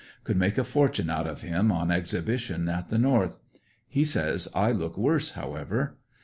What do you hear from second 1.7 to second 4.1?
on exhibition at the North. He